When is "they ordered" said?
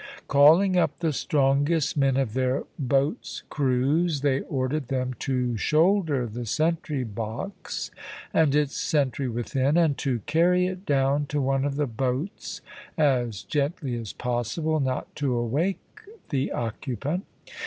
4.21-4.87